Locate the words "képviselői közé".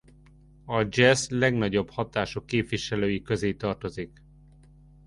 2.45-3.53